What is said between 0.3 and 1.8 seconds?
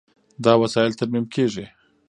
دا وسایل ترمیم کېږي.